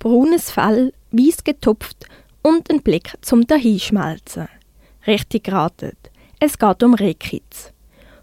[0.00, 2.06] Braunes Fell, weiß getupft
[2.42, 4.48] und ein Blick zum Dahinschmelzen.
[5.06, 5.92] Richtig geraten.
[6.38, 7.74] Es geht um Rehkitz.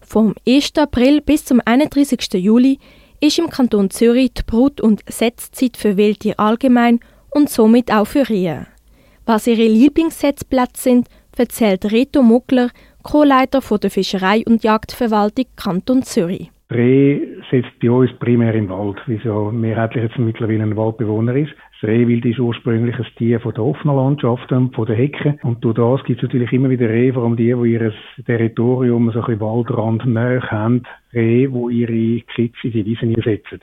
[0.00, 0.72] Vom 1.
[0.78, 2.32] April bis zum 31.
[2.32, 2.78] Juli
[3.20, 6.98] ist im Kanton Zürich die Brut- und Setzzeit für Wildtiere allgemein
[7.32, 8.66] und somit auch für Rehe.
[9.26, 12.70] Was ihre Lieblingssetzplätze sind, erzählt Reto Muckler,
[13.02, 16.50] Co-Leiter der Fischerei- und Jagdverwaltung Kanton Zürich.
[16.68, 21.54] Reh setzt bei uns primär im Wald, wie so mehrheitlich jetzt mittlerweile ein Waldbewohner ist.
[21.80, 25.38] Das Rehwild ist ursprünglich ein Tier von der offenen Landschaft, von der Hecke.
[25.42, 27.92] Und durch das gibt es natürlich immer wieder Rehe, vor allem die, die ihr
[28.24, 30.82] Territorium so ein bisschen Waldrand näher haben,
[31.14, 33.60] Rehe, die ihre Kitze in die Wiesen einsetzen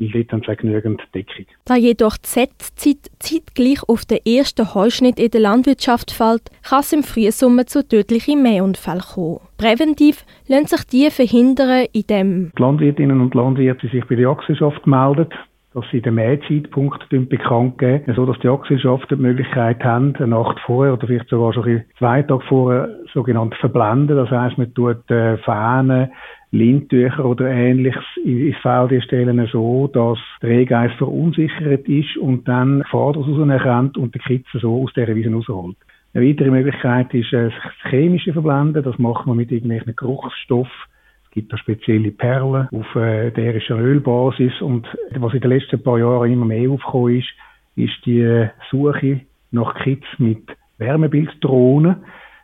[0.00, 1.46] weil dort haben sie genügend Deckung.
[1.64, 6.92] Da jedoch die Setzzeit zeitgleich auf den ersten Heuschnitt in der Landwirtschaft fällt, kann es
[6.92, 9.40] im Frühsommer zu tödlichen Mähunfällen kommen.
[9.58, 15.28] Präventiv lassen sich die verhindern, indem die Landwirtinnen und Landwirte sich bei der Jagdgesellschaft melden,
[15.72, 20.58] dass sie den Mähzeitpunkt bekannt geben, so dass die Jagdgesellschaften die Möglichkeit haben, eine Nacht
[20.66, 24.16] vorher oder vielleicht sogar schon zwei Tage vorher sogenannt verblenden.
[24.16, 26.10] Das heisst, man tut äh, Fahnen,
[26.50, 33.12] Lindtücher oder ähnliches ins Feld stellen, so dass der Rehgeist verunsichert ist und dann Gefahr
[33.12, 35.76] daraus erkennt und die Kitze so aus dieser Wiese rausholt.
[36.12, 38.82] Eine weitere Möglichkeit ist äh, das chemische Verblenden.
[38.82, 40.89] Das macht man mit irgendwelchen Geruchsstoffen.
[41.30, 44.60] Es gibt da spezielle Perlen auf äh, ätherischer Ölbasis.
[44.60, 47.28] Und was in den letzten paar Jahren immer mehr aufgekommen ist,
[47.76, 49.20] ist die Suche
[49.52, 50.42] nach Kids mit
[50.78, 51.98] Wärmebilddrohnen.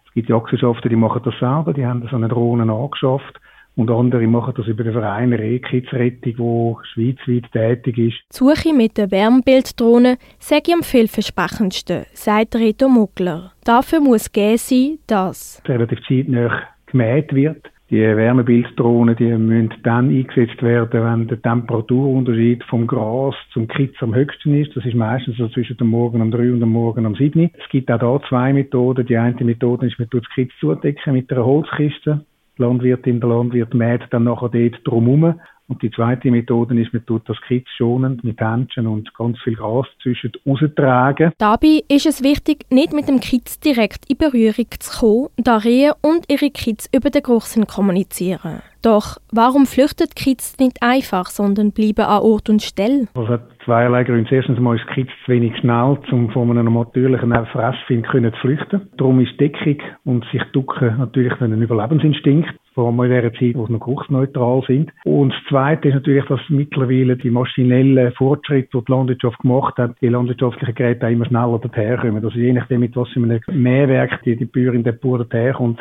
[0.06, 1.72] Es gibt Jagdgesellschaften, die machen das selber.
[1.74, 3.40] Die haben so eine Drohne angeschafft
[3.74, 8.16] und andere machen das über den Verein Rehkitzrettung, der schweizweit tätig ist.
[8.32, 13.50] Die Suche mit der Wärmebilddrohne sei am vielversprechendsten, sagt Reto Muggler.
[13.64, 17.68] Dafür muss gegeben sein, dass relativ zeitnah gemäht wird.
[17.88, 24.12] Die Wärmebilddrohnen, die müssen dann eingesetzt werden, wenn der Temperaturunterschied vom Gras zum Kitz am
[24.12, 24.76] höchsten ist.
[24.76, 27.52] Das ist meistens so zwischen dem Morgen um drei und dem Morgen um sieben.
[27.56, 29.06] Es gibt auch da zwei Methoden.
[29.06, 32.24] Die eine Methode ist, man tut das Kitz zudecken mit einer Holzkiste.
[32.58, 35.38] Die Landwirtin, der Landwirt mäht dann nachher dort drumherum.
[35.68, 39.56] Und die zweite Methode ist, man tut das Kitz schonend mit Händchen und ganz viel
[39.56, 41.32] Gras zwischen raustragen.
[41.38, 45.92] Dabei ist es wichtig, nicht mit dem Kitz direkt in Berührung zu kommen, da Rehe
[46.02, 48.62] und ihre Kitz über den Geruchssinn kommunizieren.
[48.82, 53.08] Doch warum flüchtet Kitz nicht einfach, sondern bleiben an Ort und Stelle?
[53.14, 54.32] Das hat zweierlei Gründe.
[54.32, 58.88] Erstens mal ist Kitz zu wenig schnell, um von einem natürlichen Fressfind zu flüchten.
[58.96, 63.66] Darum ist Deckung und sich ducken natürlich ein Überlebensinstinkt vor allem in der Zeit, wo
[63.66, 64.92] sie noch geruchsneutral sind.
[65.04, 69.96] Und das Zweite ist natürlich, dass mittlerweile die maschinellen Fortschritte, die die Landwirtschaft gemacht hat,
[70.02, 74.36] die landwirtschaftlichen Geräte auch immer schneller dorthin Also je nachdem, mit was für Mehrwerk die,
[74.36, 75.78] die Bäuerin der Bauer dorthin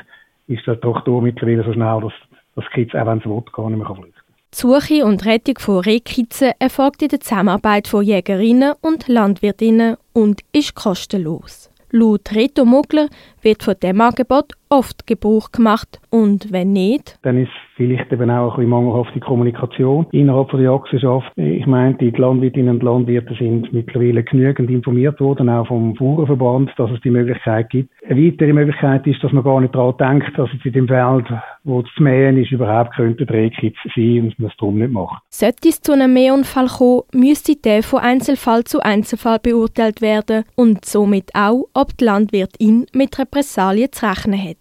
[0.47, 2.13] ist der Traktor mittlerweile so schnell, dass
[2.55, 4.13] das Kitz, auch wenn es will, gar nicht mehr flüchten.
[4.53, 10.41] Die Suche und Rettung von Rehkitzen erfolgt in der Zusammenarbeit von Jägerinnen und Landwirtinnen und
[10.53, 11.69] ist kostenlos.
[11.91, 13.09] Laut Reto Muggler
[13.41, 18.51] wird von dem Angebot oft Gebrauch gemacht und wenn nicht, dann ist vielleicht eben auch
[18.51, 21.31] ein bisschen mangelhafte Kommunikation innerhalb von der Jagdgesellschaft.
[21.35, 26.91] Ich meine, die Landwirtinnen und Landwirte sind mittlerweile genügend informiert worden, auch vom Bauernverband, dass
[26.91, 27.89] es die Möglichkeit gibt.
[28.07, 31.25] Eine weitere Möglichkeit ist, dass man gar nicht daran denkt, dass es in dem Feld,
[31.63, 35.23] wo es zu mähen ist, überhaupt könnte Drehkitz sein und man es darum nicht macht.
[35.29, 40.85] Sollte es zu einem Mähunfall kommen, müsste der von Einzelfall zu Einzelfall beurteilt werden und
[40.85, 44.55] somit auch, ob die Landwirtin mit Repressalien zu rechnen hat.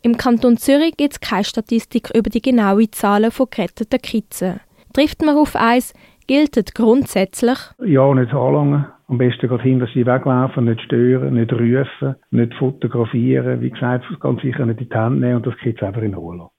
[0.00, 4.60] Im Kanton Zürich gibt es keine Statistik über die genaue Zahl von geretteten Kitzen.
[4.94, 5.92] Trifft man auf eins,
[6.28, 7.58] gilt es grundsätzlich?
[7.84, 8.86] Ja, nicht anlangen.
[9.08, 13.60] Am besten gerade hinter sie weglaufen, nicht stören, nicht rufen, nicht fotografieren.
[13.60, 16.36] Wie gesagt, ganz sicher nicht in die Hände nehmen und das Kitz einfach in Ruhe
[16.36, 16.50] lassen.